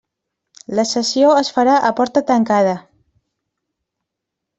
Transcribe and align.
La 0.79 0.85
sessió 0.91 1.33
es 1.41 1.51
farà 1.57 1.75
a 1.89 1.91
porta 1.99 2.23
tancada. 2.31 2.73